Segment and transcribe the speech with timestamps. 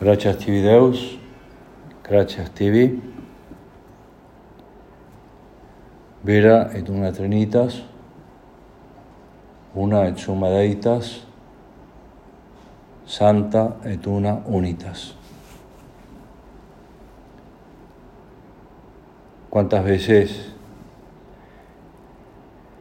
[0.00, 1.20] Gracias tibi Deus,
[2.02, 3.00] gracias tibi.
[6.24, 7.84] Vera et una trinitas,
[9.72, 11.22] una et summa deitas,
[13.06, 15.14] santa et una unitas.
[19.48, 20.54] ¿Cuántas veces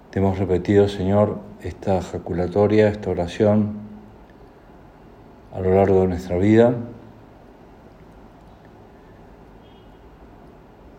[0.10, 3.74] te hemos repetido, Señor, esta ejaculatoria, esta oración
[5.54, 6.74] a lo largo de nuestra vida?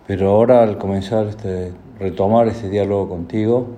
[0.06, 3.68] Pero ahora al comenzar este, retomar este diálogo contigo,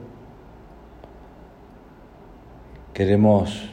[2.92, 3.70] queremos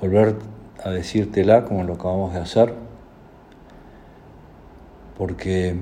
[0.00, 0.36] volver
[0.84, 2.74] a decírtela como lo acabamos de hacer,
[5.18, 5.74] porque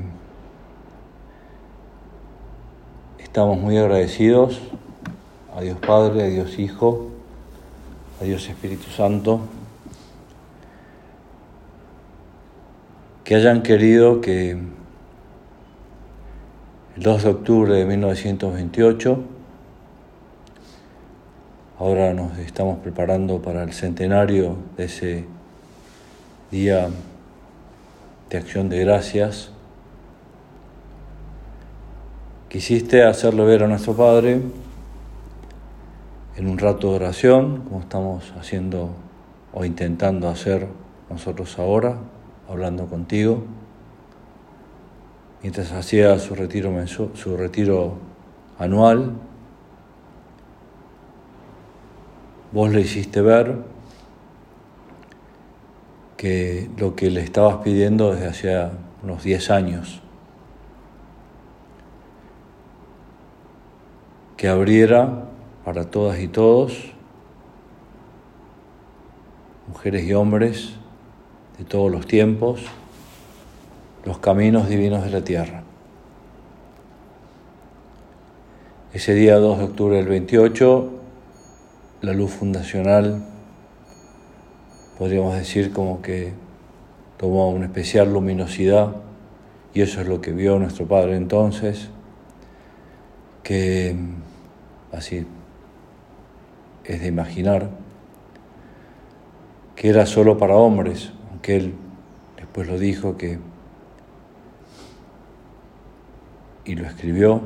[3.19, 4.61] estamos muy agradecidos
[5.55, 7.09] a Dios Padre, a Dios Hijo,
[8.23, 9.41] a Dios Espíritu Santo,
[13.25, 14.59] que hayan querido que
[16.97, 19.19] el 2 de octubre de 1928.
[21.79, 25.25] Ahora nos estamos preparando para el centenario de ese
[26.51, 26.91] día
[28.29, 29.51] de acción de gracias.
[32.51, 34.43] Quisiste hacerlo ver a nuestro Padre
[36.37, 38.91] en un rato de oración, como estamos haciendo
[39.55, 40.69] o intentando hacer
[41.09, 41.97] nosotros ahora,
[42.49, 43.45] hablando contigo
[45.43, 47.95] mientras hacía su retiro,
[48.59, 49.13] anual,
[52.53, 53.57] vos le hiciste ver
[56.17, 60.01] que lo que le estabas pidiendo desde hacía unos 10 años,
[64.37, 65.25] que abriera
[65.65, 66.93] para todas y todos,
[69.67, 70.75] mujeres y hombres
[71.59, 72.65] de todos los tiempos,
[74.05, 75.63] los caminos divinos de la tierra.
[78.93, 80.91] Ese día 2 de octubre del 28,
[82.03, 83.25] la luz fundacional,
[84.99, 86.33] podríamos decir como que
[87.17, 88.97] tomó una especial luminosidad,
[89.73, 91.89] y eso es lo que vio nuestro Padre entonces,
[93.43, 93.97] que
[94.91, 95.27] así
[96.85, 97.71] es de imaginar,
[99.77, 101.75] que era solo para hombres, aunque él
[102.37, 103.39] después lo dijo que
[106.65, 107.41] y lo escribió.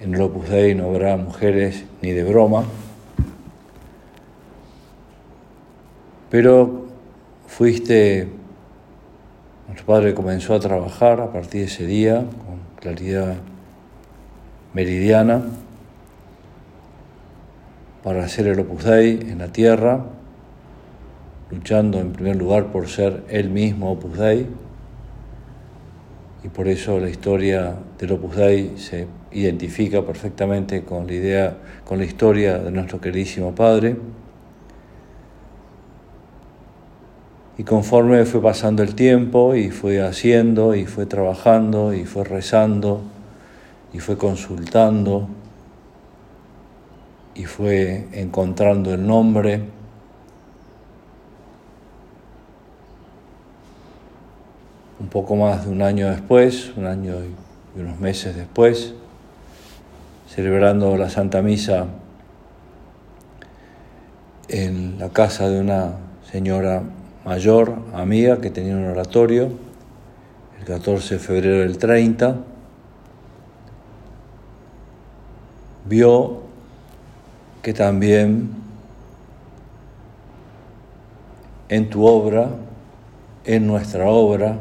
[0.00, 2.64] En el Opus Dei no habrá mujeres ni de broma,
[6.28, 6.86] pero
[7.46, 8.28] fuiste,
[9.68, 13.36] nuestro padre comenzó a trabajar a partir de ese día con claridad
[14.74, 15.42] meridiana
[18.02, 20.04] para hacer el Opus Dei en la tierra,
[21.50, 24.48] luchando en primer lugar por ser él mismo Opus Dei
[26.44, 31.98] y por eso la historia del Opus Dei se identifica perfectamente con la idea, con
[31.98, 33.96] la historia de nuestro queridísimo Padre.
[37.58, 43.02] Y conforme fue pasando el tiempo y fue haciendo y fue trabajando y fue rezando
[43.92, 45.28] y fue consultando
[47.34, 49.62] y fue encontrando el nombre,
[55.00, 57.14] un poco más de un año después, un año
[57.76, 58.94] y unos meses después,
[60.28, 61.86] celebrando la Santa Misa
[64.48, 65.92] en la casa de una
[66.30, 66.82] señora
[67.24, 69.50] mayor, amiga, que tenía un oratorio,
[70.58, 72.36] el 14 de febrero del 30,
[75.86, 76.42] vio
[77.62, 78.50] que también
[81.68, 82.50] en tu obra,
[83.44, 84.58] en nuestra obra,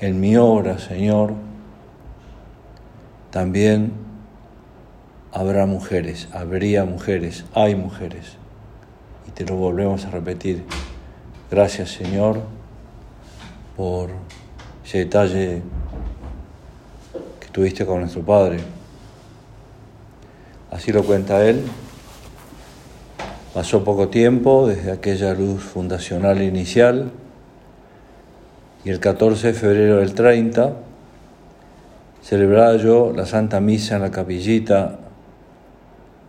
[0.00, 1.34] en mi obra, Señor,
[3.30, 3.92] también
[5.32, 8.36] habrá mujeres, habría mujeres, hay mujeres.
[9.28, 10.64] Y te lo volvemos a repetir.
[11.50, 12.40] Gracias, Señor,
[13.76, 14.10] por
[14.84, 15.62] ese detalle
[17.38, 18.58] que tuviste con nuestro Padre.
[20.70, 21.62] Así lo cuenta él.
[23.52, 27.10] Pasó poco tiempo desde aquella luz fundacional inicial
[28.84, 30.72] y el 14 de febrero del 30
[32.22, 34.98] celebraba yo la Santa Misa en la capillita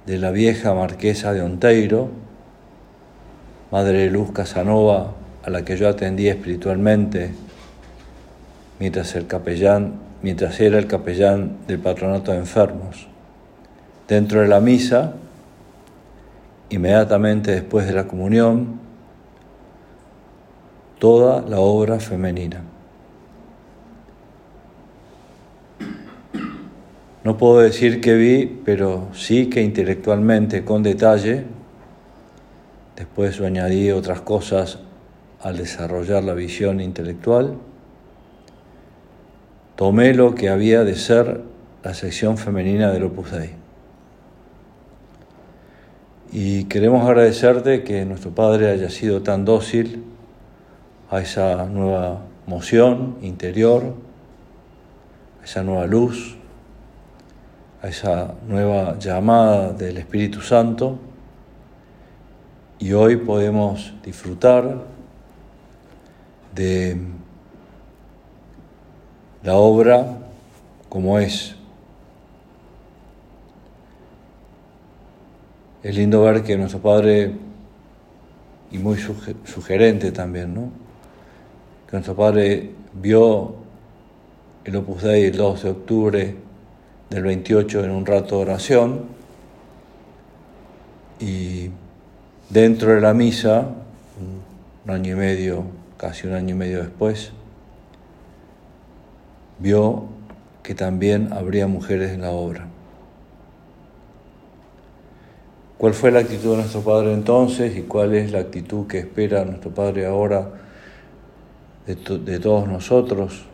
[0.06, 2.10] de la vieja marquesa de Onteiro,
[3.72, 5.14] Madre de Luz Casanova,
[5.44, 7.32] a la que yo atendí espiritualmente
[8.80, 13.08] mientras era el capellán del patronato de enfermos.
[14.08, 15.14] Dentro de la misa,
[16.70, 18.81] inmediatamente después de la comunión,
[21.02, 22.62] toda la obra femenina.
[27.24, 31.46] No puedo decir que vi, pero sí que intelectualmente, con detalle,
[32.96, 34.78] después añadí otras cosas
[35.42, 37.56] al desarrollar la visión intelectual,
[39.76, 41.42] tomé lo que había de ser
[41.84, 43.50] la sección femenina del Opus Dei.
[46.32, 50.11] Y queremos agradecerte que nuestro Padre haya sido tan dócil
[51.12, 53.94] a esa nueva moción interior,
[55.42, 56.38] a esa nueva luz,
[57.84, 60.98] a esa nueva llamada del Espíritu Santo.
[62.80, 64.84] Y hoy podemos disfrutar
[66.56, 66.98] de
[69.44, 70.18] la obra
[70.90, 71.56] como es
[75.84, 77.34] Es lindo ver que nuestro Padre,
[78.70, 80.81] y muy sugerente también, ¿no?
[81.92, 83.54] Que nuestro Padre vio
[84.64, 86.36] el Opus Dei el 2 de octubre
[87.10, 89.02] del 28 en un rato de oración
[91.20, 91.70] y
[92.50, 93.68] dentro de la misa,
[94.86, 95.66] un año y medio,
[95.98, 97.34] casi un año y medio después,
[99.60, 100.06] vio
[100.64, 102.68] que también habría mujeres en la obra.
[105.78, 109.44] ¿Cuál fue la actitud de nuestro Padre entonces y cuál es la actitud que espera
[109.44, 110.61] nuestro Padre ahora
[111.86, 111.96] de,
[112.40, 113.46] todos nosotros,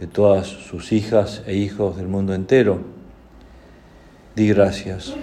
[0.00, 2.80] de todas sus hijas e hijos del mundo entero?
[4.34, 5.14] Di gracias.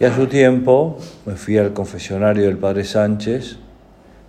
[0.00, 3.58] Y a su tiempo me fui al confesionario del Padre Sánchez,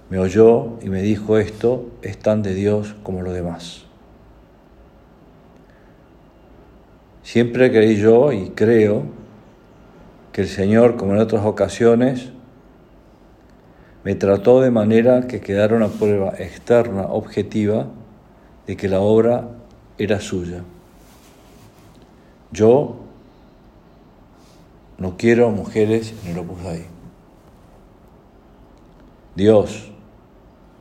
[0.10, 3.86] me oyó y me dijo esto es tan de Dios como lo demás.
[7.22, 9.04] Siempre creí yo y creo
[10.32, 12.32] que el Señor, como en otras ocasiones,
[14.10, 17.86] me trató de manera que quedara una prueba externa, objetiva,
[18.66, 19.50] de que la obra
[20.00, 20.64] era suya.
[22.52, 23.02] Yo
[24.98, 26.86] no quiero mujeres en el Opus Dei.
[29.36, 29.92] Dios,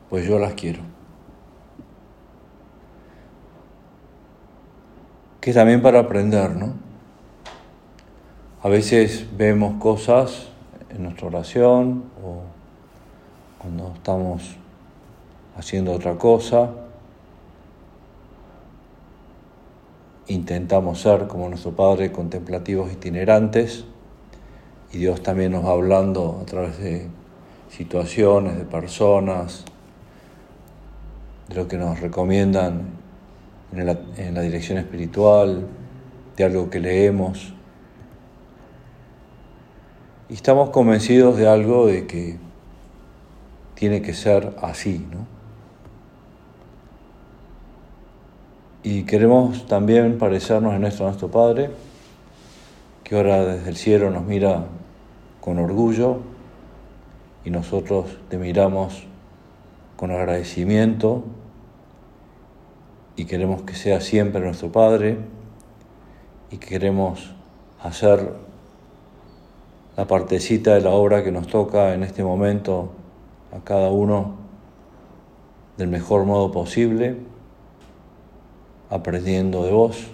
[0.09, 0.79] pues yo las quiero.
[5.39, 6.73] Que también para aprender, ¿no?
[8.63, 10.47] A veces vemos cosas
[10.89, 12.08] en nuestra oración
[13.59, 14.55] cuando estamos
[15.55, 16.71] haciendo otra cosa.
[20.27, 23.85] Intentamos ser como nuestro Padre contemplativos itinerantes
[24.91, 27.07] y Dios también nos va hablando a través de
[27.69, 29.65] situaciones, de personas,
[31.49, 32.89] de lo que nos recomiendan
[33.73, 35.67] en la, en la dirección espiritual,
[36.37, 37.53] de algo que leemos.
[40.29, 42.37] Y estamos convencidos de algo de que
[43.79, 45.25] tiene que ser así, ¿no?
[48.83, 51.69] Y queremos también parecernos en esto a nuestro Padre,
[53.05, 54.65] que ahora desde el cielo nos mira
[55.39, 56.17] con orgullo
[57.45, 59.03] y nosotros te miramos
[59.95, 61.23] con agradecimiento
[63.15, 65.19] y queremos que sea siempre nuestro Padre
[66.51, 67.33] y queremos
[67.81, 68.33] hacer
[69.95, 72.98] la partecita de la obra que nos toca en este momento
[73.51, 74.35] a cada uno
[75.77, 77.17] del mejor modo posible,
[78.89, 80.07] aprendiendo de vos.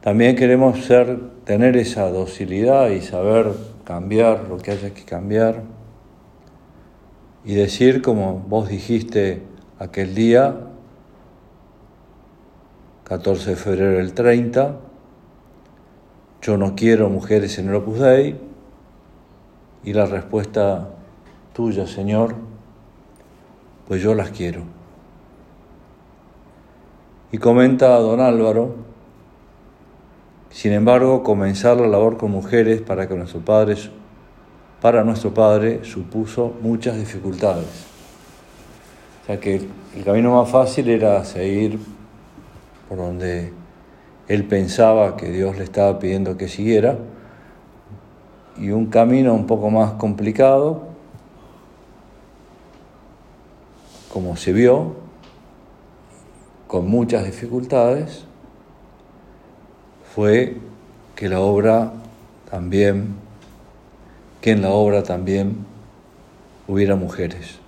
[0.00, 3.52] También queremos ser, tener esa docilidad y saber
[3.84, 5.62] cambiar lo que haya que cambiar
[7.44, 9.42] y decir como vos dijiste
[9.78, 10.56] aquel día,
[13.04, 14.76] 14 de febrero del 30,
[16.42, 18.38] yo no quiero mujeres en el Opus Dei,
[19.82, 20.90] y la respuesta
[21.86, 22.34] Señor,
[23.86, 24.62] pues yo las quiero.
[27.32, 28.74] Y comenta a don Álvaro,
[30.50, 33.76] sin embargo, comenzar la labor con mujeres para que nuestro padre,
[34.80, 37.86] para nuestro padre supuso muchas dificultades.
[39.22, 41.78] O sea que el camino más fácil era seguir
[42.88, 43.52] por donde
[44.28, 46.96] él pensaba que Dios le estaba pidiendo que siguiera,
[48.56, 50.89] y un camino un poco más complicado,
[54.12, 54.94] como se vio,
[56.66, 58.24] con muchas dificultades,
[60.14, 60.56] fue
[61.14, 61.92] que la obra
[62.50, 63.14] también,
[64.40, 65.64] que en la obra también
[66.66, 67.58] hubiera mujeres.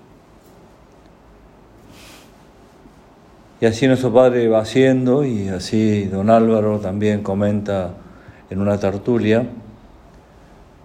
[3.60, 7.94] Y así nuestro padre va haciendo, y así don Álvaro también comenta
[8.50, 9.46] en una tertulia,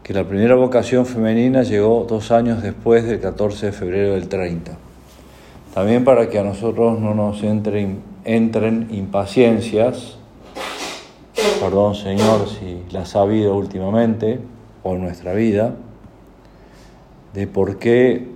[0.04, 4.87] que la primera vocación femenina llegó dos años después del 14 de febrero del 30.
[5.78, 10.18] También para que a nosotros no nos entren, impaciencias,
[11.62, 14.40] perdón Señor si las ha habido últimamente
[14.82, 15.76] o en nuestra vida,
[17.36, 18.28] de por qué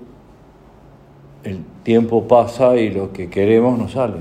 [1.43, 4.17] el tiempo pasa y lo que queremos no sale.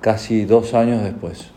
[0.00, 1.52] Casi dos años después.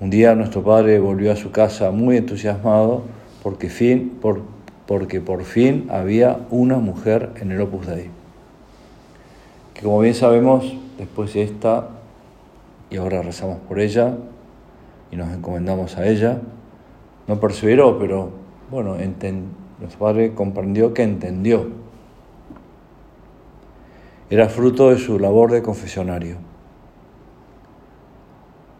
[0.00, 3.02] Un día nuestro padre volvió a su casa muy entusiasmado
[3.40, 4.42] porque, fin, por,
[4.86, 8.10] porque por fin había una mujer en el Opus Dei.
[9.72, 11.88] Que como bien sabemos, después de esta,
[12.90, 14.14] y ahora rezamos por ella
[15.10, 16.38] y nos encomendamos a ella,
[17.26, 18.30] no perseveró, pero
[18.70, 18.96] bueno,
[19.80, 21.68] nuestro padre comprendió que entendió.
[24.30, 26.36] Era fruto de su labor de confesionario.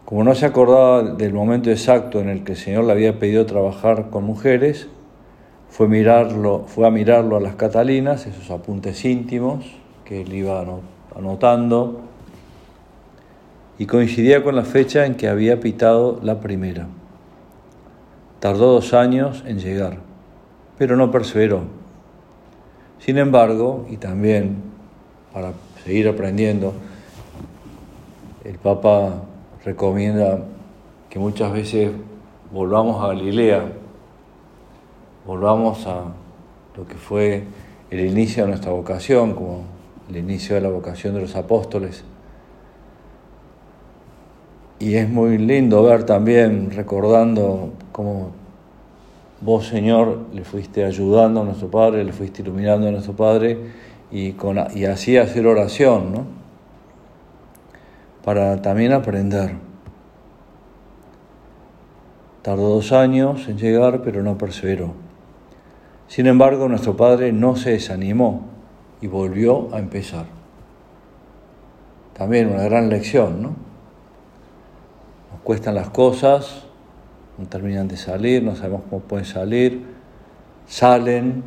[0.05, 3.45] Como no se acordaba del momento exacto en el que el Señor le había pedido
[3.45, 4.87] trabajar con mujeres,
[5.69, 9.65] fue, mirarlo, fue a mirarlo a las Catalinas, esos apuntes íntimos
[10.05, 10.63] que él iba
[11.15, 12.01] anotando,
[13.77, 16.87] y coincidía con la fecha en que había pitado la primera.
[18.39, 19.97] Tardó dos años en llegar,
[20.77, 21.63] pero no perseveró.
[22.99, 24.63] Sin embargo, y también
[25.33, 25.51] para
[25.83, 26.73] seguir aprendiendo,
[28.43, 29.23] el Papa
[29.65, 30.39] recomienda
[31.09, 31.91] que muchas veces
[32.51, 33.63] volvamos a Galilea,
[35.25, 36.03] volvamos a
[36.75, 37.43] lo que fue
[37.89, 39.63] el inicio de nuestra vocación, como
[40.09, 42.03] el inicio de la vocación de los apóstoles.
[44.79, 48.31] Y es muy lindo ver también, recordando cómo
[49.41, 53.57] vos, Señor, le fuiste ayudando a nuestro Padre, le fuiste iluminando a nuestro Padre
[54.11, 56.45] y, con, y así hacer oración, ¿no?
[58.25, 59.55] para también aprender.
[62.41, 65.04] Tardó dos años en llegar, pero no perseveró.
[66.07, 68.43] Sin embargo, nuestro Padre no se desanimó
[69.01, 70.25] y volvió a empezar.
[72.13, 73.49] También una gran lección, ¿no?
[75.31, 76.65] Nos cuestan las cosas,
[77.37, 79.85] no terminan de salir, no sabemos cómo pueden salir,
[80.67, 81.43] salen,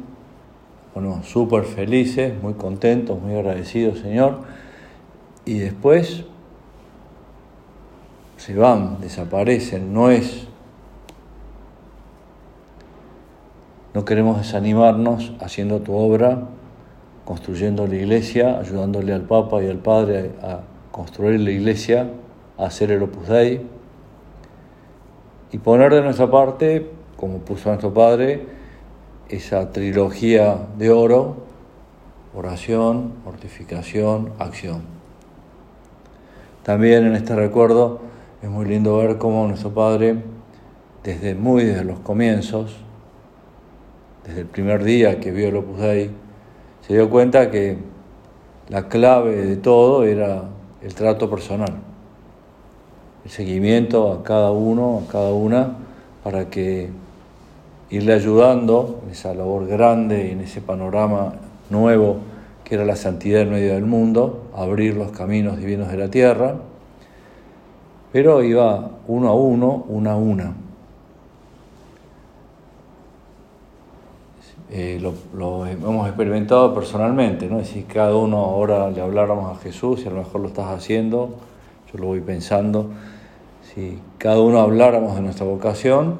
[0.95, 4.41] bueno, súper felices, muy contentos, muy agradecidos, Señor,
[5.45, 6.25] y después
[8.37, 10.48] se van, desaparecen, no es.
[13.95, 16.43] No queremos desanimarnos haciendo tu obra,
[17.25, 22.11] construyendo la iglesia, ayudándole al Papa y al Padre a construir la iglesia,
[22.59, 23.61] a hacer el Opus Dei
[25.51, 28.47] y poner de nuestra parte, como puso nuestro Padre,
[29.29, 31.37] esa trilogía de oro,
[32.35, 34.83] oración, mortificación, acción.
[36.63, 38.01] También en este recuerdo
[38.43, 40.23] es muy lindo ver cómo nuestro Padre,
[41.03, 42.77] desde muy desde los comienzos,
[44.29, 46.11] desde el primer día que vio el Opus Dei,
[46.87, 47.79] se dio cuenta que
[48.69, 50.45] la clave de todo era
[50.81, 51.73] el trato personal,
[53.25, 55.77] el seguimiento a cada uno, a cada una,
[56.23, 56.91] para que
[57.91, 61.35] irle ayudando en esa labor grande y en ese panorama
[61.71, 62.19] nuevo
[62.63, 66.57] que era la santidad en medio del mundo, abrir los caminos divinos de la tierra
[68.13, 70.55] pero iba uno a uno, una a una.
[74.71, 77.65] Eh, lo, hemos experimentado personalmente, ¿no?
[77.65, 81.37] Si cada uno ahora le habláramos a Jesús, y a lo mejor lo estás haciendo,
[81.91, 82.91] yo lo voy pensando,
[83.63, 86.19] si cada uno habláramos de nuestra vocación,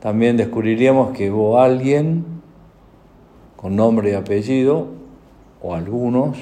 [0.00, 2.24] también descubriríamos que hubo alguien
[3.56, 4.86] con nombre y apellido,
[5.62, 6.38] o algunos,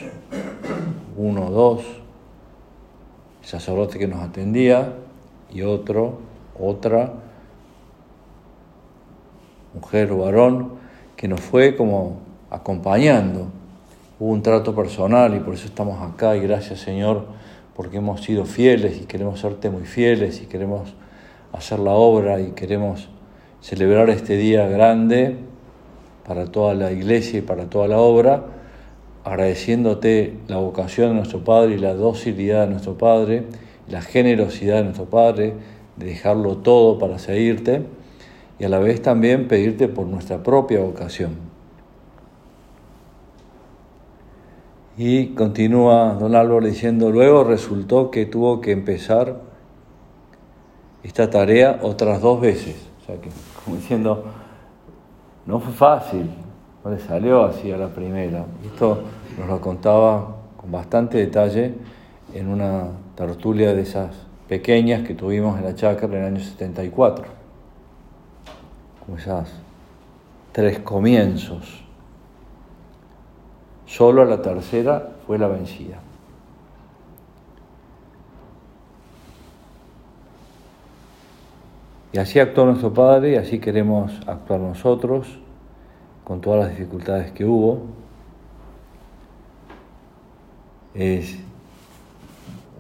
[1.16, 1.82] uno, dos,
[3.42, 4.92] sacerdote que nos atendía
[5.52, 6.18] y otro,
[6.56, 7.14] otra,
[9.74, 10.77] mujer o varón,
[11.18, 13.48] que nos fue como acompañando.
[14.20, 17.26] Hubo un trato personal y por eso estamos acá y gracias Señor
[17.74, 20.94] porque hemos sido fieles y queremos serte muy fieles y queremos
[21.52, 23.08] hacer la obra y queremos
[23.60, 25.36] celebrar este día grande
[26.24, 28.44] para toda la iglesia y para toda la obra
[29.24, 33.42] agradeciéndote la vocación de nuestro Padre y la docilidad de nuestro Padre,
[33.88, 35.54] la generosidad de nuestro Padre,
[35.96, 37.82] de dejarlo todo para seguirte,
[38.58, 41.36] y a la vez también pedirte por nuestra propia vocación.
[44.96, 49.36] Y continúa don Álvaro diciendo, luego resultó que tuvo que empezar
[51.04, 52.74] esta tarea otras dos veces.
[53.00, 53.30] O sea que,
[53.64, 54.24] como diciendo,
[55.46, 56.28] no fue fácil,
[56.84, 58.44] no le salió así a la primera.
[58.64, 59.02] Esto
[59.38, 61.74] nos lo contaba con bastante detalle
[62.34, 64.10] en una tertulia de esas
[64.48, 67.37] pequeñas que tuvimos en la chacra en el año 74.
[69.16, 69.52] Esas
[70.52, 71.82] tres comienzos.
[73.86, 75.98] Solo a la tercera fue la vencida.
[82.12, 85.26] Y así actuó nuestro Padre y así queremos actuar nosotros,
[86.24, 87.82] con todas las dificultades que hubo.
[90.94, 91.38] Es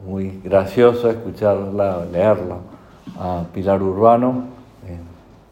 [0.06, 2.56] muy gracioso escucharla, leerla
[3.18, 4.44] a Pilar Urbano,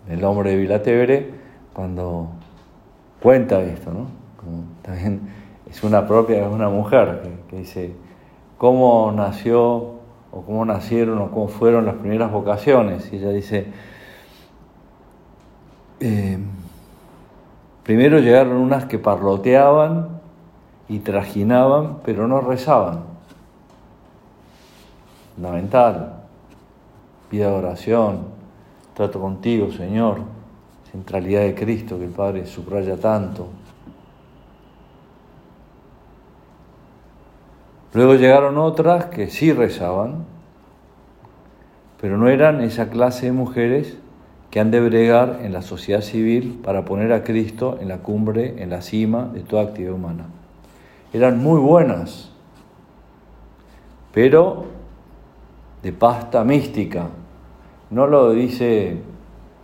[0.09, 1.31] El hombre de Vilatebre,
[1.73, 2.29] cuando
[3.21, 4.07] cuenta esto, ¿no?
[4.83, 5.29] también
[5.69, 7.93] es una propia, es una mujer que, dice
[8.59, 9.97] cómo nació
[10.31, 13.13] o cómo nacieron o cómo fueron las primeras vocaciones.
[13.13, 13.67] Y ella dice,
[15.99, 16.39] eh,
[17.83, 20.21] primero llegaron unas que parloteaban
[20.89, 23.17] y trajinaban, pero no rezaban.
[27.29, 28.36] Vida de oración,
[28.97, 30.21] trato contigo, Señor,
[30.91, 33.47] centralidad de Cristo que el Padre subraya tanto.
[37.93, 40.25] Luego llegaron otras que sí rezaban,
[42.01, 43.99] pero no eran esa clase de mujeres
[44.51, 48.63] que han de bregar en la sociedad civil para poner a Cristo en la cumbre,
[48.63, 50.25] en la cima de toda actividad humana.
[51.13, 52.33] Eran muy buenas,
[54.15, 54.65] pero
[55.83, 57.09] de pasta mística.
[57.91, 59.01] No lo dice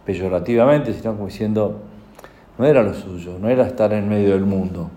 [0.05, 1.81] peyorativamente, sino como diciendo,
[2.59, 4.91] no era lo suyo, no era estar en medio del mundo.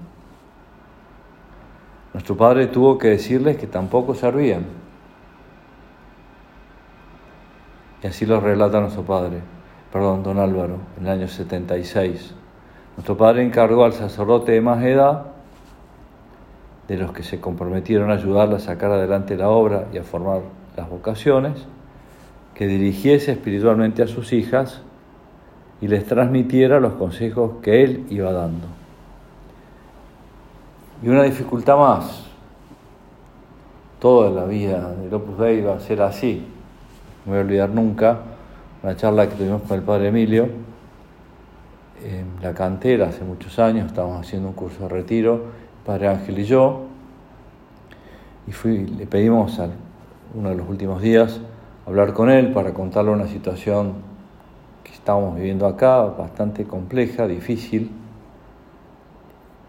[2.14, 4.66] Nuestro padre tuvo que decirles que tampoco servían.
[8.04, 9.40] Y así lo relata nuestro padre,
[9.92, 12.36] perdón, don Álvaro, en el año 76.
[12.96, 15.26] Nuestro padre encargó al sacerdote de más edad,
[16.88, 20.42] de los que se comprometieron a ayudarle a sacar adelante la obra y a formar
[20.78, 21.66] las vocaciones,
[22.56, 24.82] que dirigiese espiritualmente a sus hijas
[25.82, 28.66] y les transmitiera los consejos que él iba dando.
[31.04, 32.24] Y una dificultad más.
[34.00, 36.46] Toda la vida del Opus Dei va a ser así.
[37.26, 38.20] No voy a olvidar nunca
[38.82, 40.48] una charla que tuvimos con el padre Emilio
[42.04, 43.88] en la cantera hace muchos años.
[43.88, 45.46] Estábamos haciendo un curso de retiro,
[45.86, 46.86] padre Ángel y yo.
[48.48, 49.70] Y le pedimos a
[50.34, 51.42] uno de los últimos días
[51.86, 53.94] hablar con él para contarle una situación
[54.84, 57.92] que estábamos viviendo acá, bastante compleja, difícil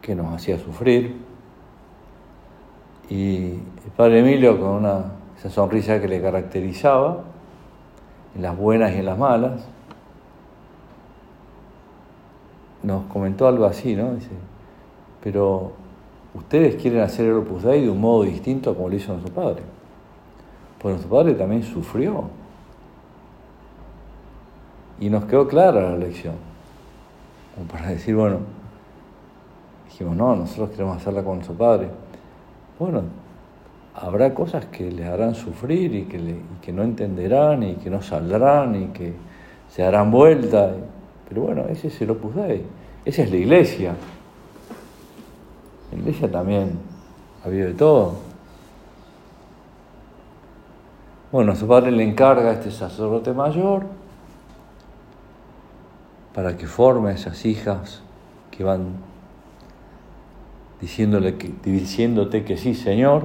[0.01, 1.17] que nos hacía sufrir.
[3.09, 7.25] Y el padre Emilio, con una, esa sonrisa que le caracterizaba,
[8.35, 9.67] en las buenas y en las malas,
[12.83, 14.15] nos comentó algo así, ¿no?
[14.15, 14.31] Dice,
[15.23, 15.73] pero
[16.35, 19.63] ustedes quieren hacer el Opus Dei de un modo distinto como lo hizo nuestro padre.
[20.87, 22.29] Pues nuestro padre también sufrió.
[25.01, 26.37] Y nos quedó clara la lección.
[27.57, 28.39] Como para decir, bueno,
[29.87, 31.89] Dijimos, no, nosotros queremos hacerla con nuestro Padre.
[32.79, 33.03] Bueno,
[33.97, 38.87] habrá cosas que les harán sufrir y que, no entenderán y que no saldrán y
[38.93, 39.13] que
[39.69, 40.73] se harán vuelta.
[41.29, 42.63] Pero bueno, ese es el Opus Dei.
[43.05, 43.97] Esa es la iglesia.
[45.91, 46.79] La iglesia también
[47.43, 48.26] ha habido de todo.
[51.37, 53.83] Bueno, su padre le encarga a este sacerdote mayor
[56.35, 58.01] para que forme esas hijas
[58.51, 58.95] que van
[60.81, 63.25] diciéndole que, diciéndote que sí, Señor.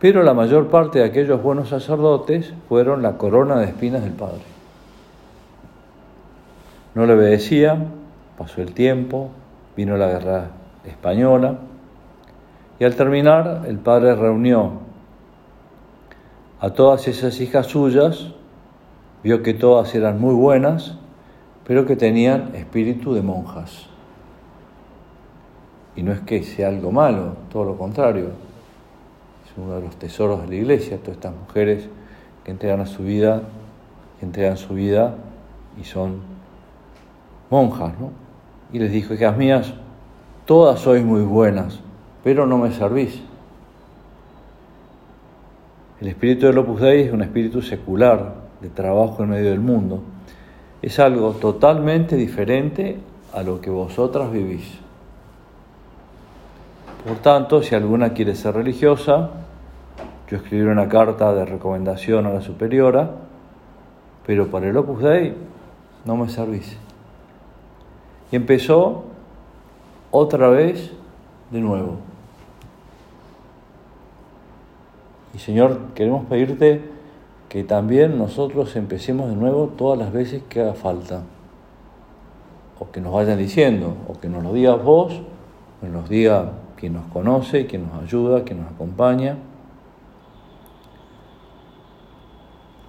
[0.00, 4.42] Pero la mayor parte de aquellos buenos sacerdotes fueron la corona de espinas del Padre.
[6.96, 7.92] No le obedecían,
[8.36, 9.30] pasó el tiempo,
[9.76, 10.46] vino la guerra
[10.84, 11.58] española
[12.80, 14.90] y al terminar el Padre reunió
[16.62, 18.28] a todas esas hijas suyas,
[19.24, 20.96] vio que todas eran muy buenas,
[21.66, 23.88] pero que tenían espíritu de monjas.
[25.96, 28.26] Y no es que sea algo malo, todo lo contrario.
[29.44, 31.88] Es uno de los tesoros de la iglesia, todas estas mujeres
[32.44, 33.42] que entregan a su vida,
[34.20, 35.16] que entregan su vida
[35.80, 36.20] y son
[37.50, 38.10] monjas, ¿no?
[38.72, 39.74] Y les dijo, hijas mías,
[40.44, 41.80] todas sois muy buenas,
[42.22, 43.20] pero no me servís.
[46.02, 50.02] El espíritu del Opus Dei es un espíritu secular, de trabajo en medio del mundo.
[50.82, 52.98] Es algo totalmente diferente
[53.32, 54.80] a lo que vosotras vivís.
[57.06, 59.30] Por tanto, si alguna quiere ser religiosa,
[60.28, 63.08] yo escribiré una carta de recomendación a la superiora,
[64.26, 65.36] pero para el Opus Dei
[66.04, 66.76] no me servís.
[68.32, 69.04] Y empezó
[70.10, 70.90] otra vez
[71.52, 72.11] de nuevo.
[75.34, 76.82] Y Señor, queremos pedirte
[77.48, 81.22] que también nosotros empecemos de nuevo todas las veces que haga falta.
[82.78, 85.20] o que nos vayan diciendo, o que nos lo digas vos,
[85.80, 89.36] o nos diga quien nos conoce, quien nos ayuda, quien nos acompaña.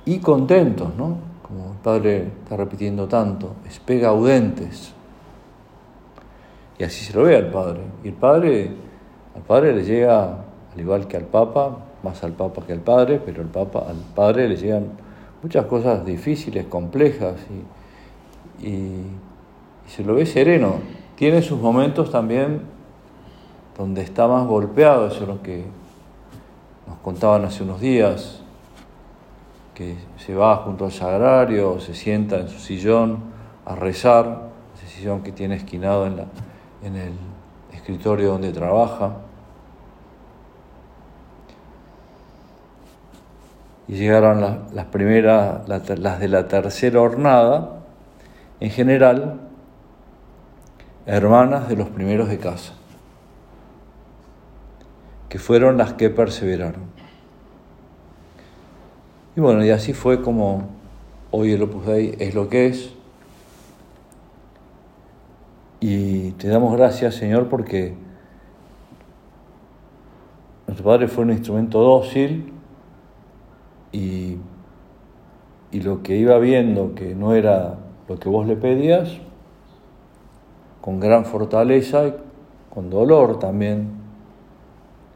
[0.05, 1.17] Y contentos, ¿no?
[1.43, 4.93] Como el Padre está repitiendo tanto, espega audentes.
[6.79, 7.81] Y así se lo ve al Padre.
[8.03, 8.71] Y el Padre,
[9.35, 10.23] al Padre le llega,
[10.73, 13.97] al igual que al Papa, más al Papa que al Padre, pero el Papa, al
[14.15, 14.87] Padre le llegan
[15.41, 17.35] muchas cosas difíciles, complejas,
[18.61, 19.07] y, y
[19.87, 20.75] se lo ve sereno.
[21.15, 22.61] Tiene sus momentos también
[23.77, 25.65] donde está más golpeado, eso es lo que
[26.87, 28.41] nos contaban hace unos días,
[29.73, 33.17] que se va junto al sagrario, se sienta en su sillón
[33.65, 36.19] a rezar, ese sillón que tiene esquinado en,
[36.95, 37.13] el
[37.71, 39.17] escritorio donde trabaja.
[43.87, 44.41] Y llegaron
[44.73, 47.81] las, primeras, las de la tercera hornada,
[48.59, 49.41] en general,
[51.05, 52.73] hermanas de los primeros de casa
[55.33, 56.83] que fueron las que perseveraron.
[59.35, 60.69] Y bueno, y así fue como
[61.31, 62.93] hoy el Opus Dei es lo que es.
[65.79, 67.95] Y te damos gracias, Señor, porque
[70.67, 72.52] nuestro Padre fue un instrumento dócil
[73.93, 74.37] y,
[75.71, 77.75] y lo que iba viendo que no era
[78.09, 79.09] lo que vos le pedías,
[80.81, 82.13] con gran fortaleza y
[82.69, 84.03] con dolor también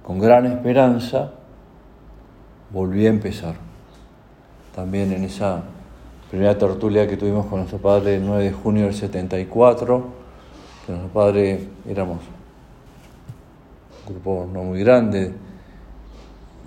[0.07, 1.33] con gran esperanza,
[2.71, 3.55] volví a empezar.
[4.73, 5.63] También en esa
[6.29, 10.05] primera tertulia que tuvimos con nuestro padre el 9 de junio del 74,
[10.85, 12.19] que nuestro padre éramos
[14.07, 15.33] un grupo no muy grande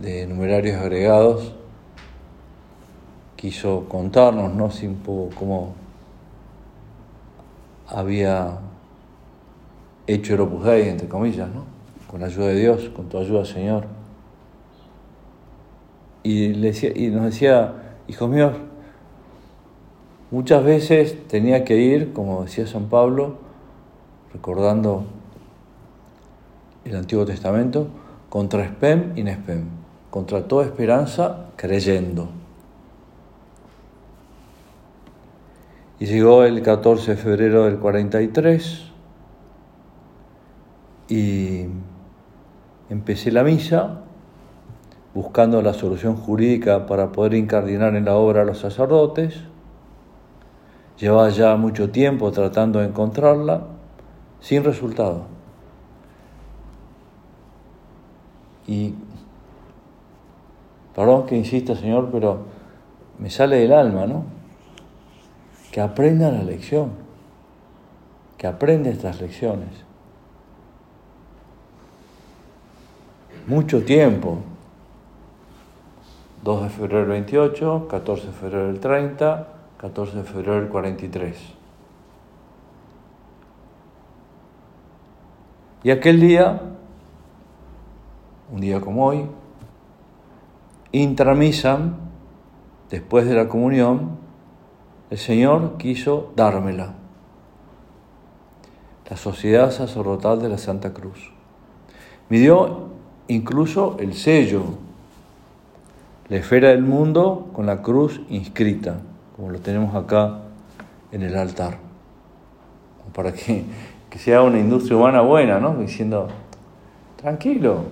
[0.02, 1.54] de numerarios agregados,
[3.40, 4.68] quiso contarnos, ¿no?
[5.34, 5.72] Cómo
[7.88, 8.58] había
[10.06, 11.64] hecho el Opus Dei, entre comillas, ¿no?
[12.06, 13.86] con la ayuda de Dios, con tu ayuda, Señor.
[16.22, 18.52] Y, le decía, y nos decía, hijos míos,
[20.30, 23.36] muchas veces tenía que ir, como decía San Pablo,
[24.34, 25.04] recordando
[26.84, 27.86] el Antiguo Testamento,
[28.28, 29.64] contra Spem y Nespem,
[30.10, 32.39] contra toda esperanza creyendo.
[36.00, 38.90] Y llegó el 14 de febrero del 43
[41.10, 41.66] y
[42.88, 44.00] empecé la misa
[45.12, 49.42] buscando la solución jurídica para poder incardinar en la obra a los sacerdotes.
[50.98, 53.64] Llevaba ya mucho tiempo tratando de encontrarla,
[54.40, 55.26] sin resultado.
[58.66, 58.94] Y,
[60.94, 62.38] perdón que insista, Señor, pero
[63.18, 64.39] me sale del alma, ¿no?
[65.70, 66.90] Que aprenda la lección,
[68.36, 69.90] que aprenda estas lecciones.
[73.50, 74.38] mucho tiempo.
[76.42, 81.36] 2 de febrero del 28, 14 de febrero del 30, 14 de febrero del 43.
[85.82, 86.62] Y aquel día,
[88.50, 89.26] un día como hoy,
[90.92, 91.96] intramisan,
[92.88, 94.19] después de la comunión,
[95.10, 96.94] el Señor quiso dármela,
[99.08, 101.32] la Sociedad Sacerdotal de la Santa Cruz.
[102.28, 102.90] Me dio
[103.26, 104.62] incluso el sello,
[106.28, 109.00] la esfera del mundo con la cruz inscrita,
[109.34, 110.42] como lo tenemos acá
[111.10, 111.78] en el altar,
[113.12, 113.64] para que,
[114.16, 115.74] sea una industria humana buena, ¿no?
[115.74, 116.28] Diciendo,
[117.16, 117.82] tranquilo,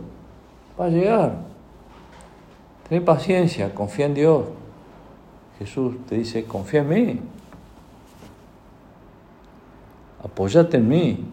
[0.79, 1.35] va a llegar,
[2.89, 4.45] ten paciencia, confía en Dios.
[5.59, 7.21] Jesús te dice, confía en mí,
[10.25, 11.25] apóyate en mí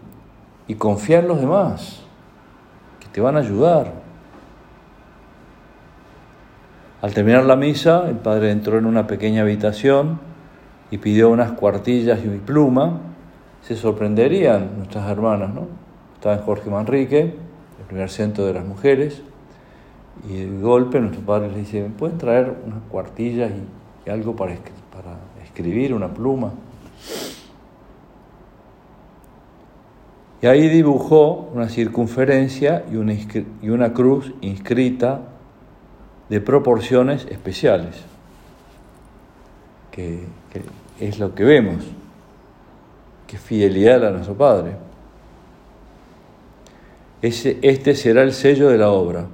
[0.67, 2.05] y confía en los demás
[3.15, 3.93] te van a ayudar.
[7.01, 10.19] Al terminar la misa, el padre entró en una pequeña habitación
[10.91, 12.99] y pidió unas cuartillas y mi pluma.
[13.61, 15.67] Se sorprenderían nuestras hermanas, ¿no?
[16.15, 19.21] Estaba en Jorge Manrique, el primer centro de las mujeres,
[20.29, 23.63] y de golpe nuestro padre le dice, ¿pueden traer unas cuartillas y,
[24.09, 24.55] algo para,
[24.91, 26.53] para escribir, una pluma?
[30.41, 35.21] Y ahí dibujó una circunferencia y una, y una cruz inscrita
[36.29, 37.95] de proporciones especiales,
[39.91, 40.19] que,
[40.99, 41.85] es lo que vemos,
[43.27, 44.75] que fidelidad a nuestro Padre.
[47.21, 49.25] Ese, este será el sello de la obra.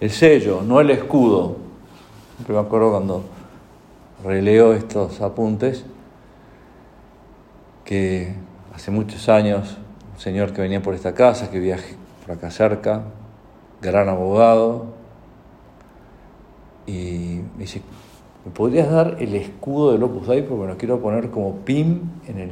[0.00, 1.56] El sello, no el escudo.
[2.36, 3.24] Siempre me acuerdo cuando
[4.24, 5.84] releo estos apuntes
[7.84, 8.34] que
[8.74, 9.76] hace muchos años,
[10.14, 13.02] un señor que venía por esta casa, que viaje por acá cerca,
[13.82, 14.86] gran abogado,
[16.86, 17.82] y me dice,
[18.46, 20.42] ¿me podrías dar el escudo del Opus Dei?
[20.42, 22.50] Porque me lo quiero poner como pim en el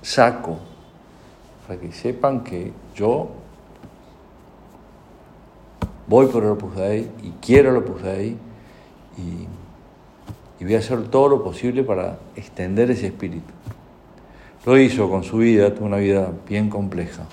[0.00, 0.58] saco,
[1.66, 3.28] para que sepan que yo
[6.06, 8.38] voy por el Opus Dei y quiero el Opus Dei
[10.60, 13.52] y voy a hacer todo lo posible para extender ese espíritu.
[14.66, 17.24] Lo hizo con su vida, tuvo una vida bien compleja.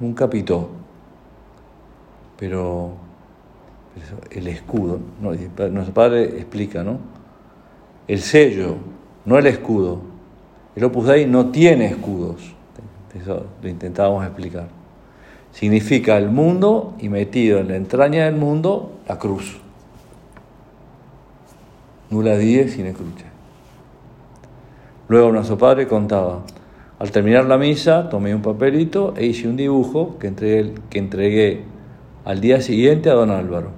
[0.00, 0.70] Nunca pitó,
[2.38, 2.92] pero,
[4.30, 6.98] el escudo, nuestro padre explica, ¿no?
[8.06, 8.76] El sello,
[9.24, 10.00] no el escudo.
[10.76, 12.54] El Opus Dei no tiene escudos,
[13.20, 14.68] eso lo intentábamos explicar.
[15.52, 19.60] Significa el mundo y metido en la entraña del mundo la cruz.
[22.10, 23.26] Nula die sin escucha.
[25.08, 26.42] Luego nuestro padre contaba,
[26.98, 31.64] al terminar la misa tomé un papelito e hice un dibujo que entregué,
[32.24, 33.70] al día siguiente a don Álvaro.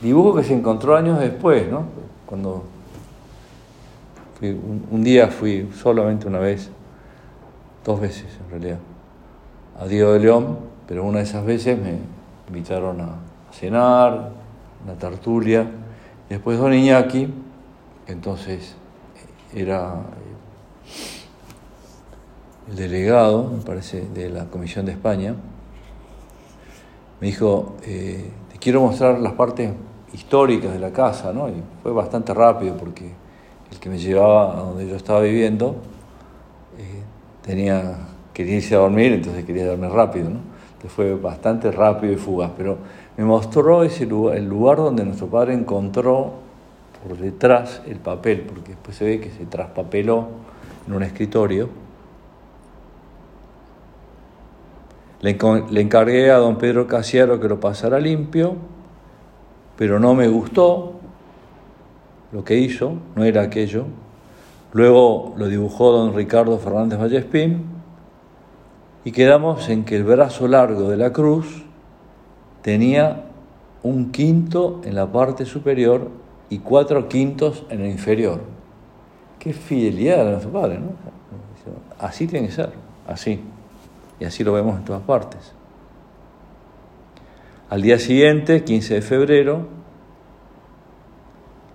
[0.00, 1.84] Dibujo que se encontró años después, ¿no?
[2.26, 2.64] Cuando
[4.40, 6.70] un, día fui solamente una vez,
[7.84, 8.78] dos veces en realidad,
[9.80, 11.98] a Diego de León, pero una de esas veces me
[12.48, 13.16] invitaron a,
[13.52, 14.30] cenar,
[14.88, 15.66] una tertulia,
[16.30, 17.28] después don Iñaki,
[18.06, 18.74] entonces
[19.54, 19.96] era
[22.70, 25.34] el delegado, me parece, de la Comisión de España,
[27.20, 29.72] me dijo, eh, te quiero mostrar las partes
[30.14, 31.50] históricas de la casa, ¿no?
[31.50, 33.12] Y fue bastante rápido porque
[33.70, 35.76] el que me llevaba a donde yo estaba viviendo
[36.78, 37.02] eh,
[37.42, 37.98] tenía,
[38.32, 40.38] quería irse a dormir, entonces quería darme rápido, ¿no?
[40.68, 42.78] Entonces fue bastante rápido y fugaz, pero
[43.18, 46.32] me mostró ese lugar, el lugar donde nuestro padre encontró
[47.06, 50.28] por detrás el papel, porque después se ve que se traspapeló
[50.86, 51.68] en un escritorio
[55.20, 55.36] Le,
[55.80, 58.54] encargué a don Pedro Casiero que lo pasara limpio,
[59.76, 60.92] pero no me gustó
[62.30, 63.86] lo que hizo, no era aquello.
[64.72, 67.64] Luego lo dibujó don Ricardo Fernández Vallespín
[69.04, 71.64] y quedamos en que el brazo largo de la cruz
[72.68, 73.24] tenía
[73.82, 76.10] un quinto en la parte superior
[76.50, 78.42] y cuatro quintos en el inferior.
[79.38, 80.90] Qué fidelidad de nuestro padre, ¿no?
[81.98, 82.72] Así tiene que ser,
[83.06, 83.40] así.
[84.20, 85.54] Y así lo vemos en todas partes.
[87.70, 89.66] Al día siguiente, 15 de febrero,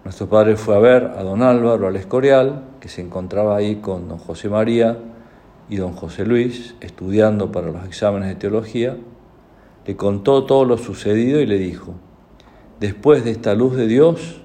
[0.04, 4.10] nuestro padre fue a ver a don Álvaro al Escorial, que se encontraba ahí con
[4.10, 5.00] don José María
[5.70, 8.96] y don José Luis, estudiando para los exámenes de teología,
[9.86, 11.94] le contó todo lo sucedido y le dijo,
[12.80, 14.42] después de esta luz de Dios,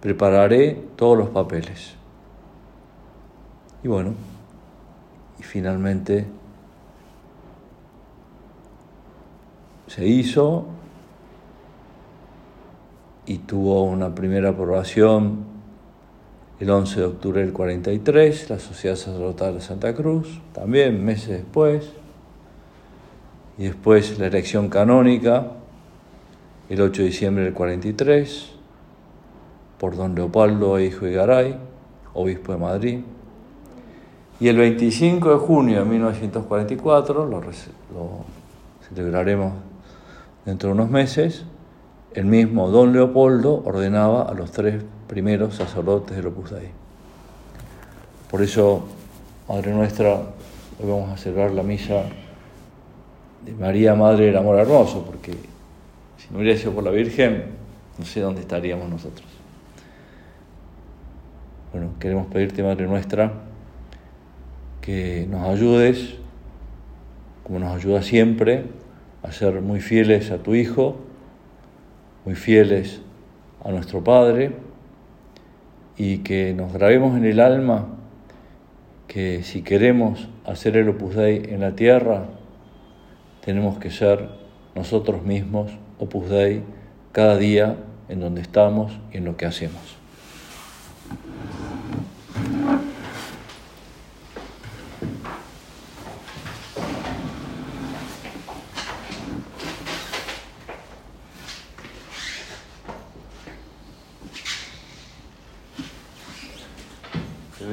[0.00, 1.94] prepararé todos los papeles.
[3.82, 4.14] Y bueno,
[5.38, 6.26] y finalmente
[9.86, 10.66] se hizo
[13.26, 15.44] y tuvo una primera aprobación
[16.58, 21.92] el 11 de octubre del 43, la Sociedad Sacerdotal de Santa Cruz, también meses después,
[23.58, 25.52] y después la elección canónica
[26.68, 28.50] el 8 de diciembre del 43
[29.78, 31.56] por don Leopoldo Hijo Garay,
[32.14, 33.00] obispo de Madrid,
[34.40, 38.24] y el 25 de junio de 1944 lo, lo
[38.88, 39.52] celebraremos
[40.46, 41.42] Dentro de unos meses,
[42.14, 46.68] el mismo don Leopoldo ordenaba a los tres primeros sacerdotes del Opus Dei.
[48.30, 48.84] Por eso,
[49.48, 52.04] Madre Nuestra, hoy vamos a celebrar la misa
[53.46, 55.30] de María, Madre del Amor Hermoso, porque
[56.16, 57.44] si no hubiera sido por la Virgen,
[57.96, 59.26] no sé dónde estaríamos nosotros.
[61.72, 63.32] Bueno, queremos pedirte, Madre Nuestra,
[64.80, 66.16] que nos ayudes,
[67.44, 68.64] como nos ayuda siempre,
[69.22, 70.96] a ser muy fieles a tu Hijo,
[72.24, 73.00] muy fieles
[73.62, 74.52] a nuestro Padre
[75.96, 77.86] y que nos grabemos en el alma
[79.06, 82.26] que si queremos hacer el Opus Dei en la tierra,
[83.46, 84.28] tenemos que ser
[84.74, 86.64] nosotros mismos Opus Dei
[87.12, 87.76] cada día
[88.08, 89.80] en donde estamos y en lo que hacemos.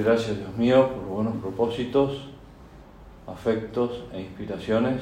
[0.04, 2.28] gracias, Dios mío, por buenos propósitos,
[3.26, 5.02] afectos e inspiraciones